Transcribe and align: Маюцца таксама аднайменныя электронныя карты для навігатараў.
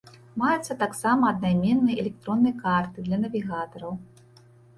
Маюцца 0.43 0.75
таксама 0.83 1.23
аднайменныя 1.33 1.97
электронныя 2.05 2.55
карты 2.63 2.97
для 3.11 3.21
навігатараў. 3.27 3.93